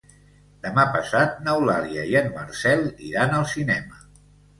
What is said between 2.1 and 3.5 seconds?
i en Marcel iran al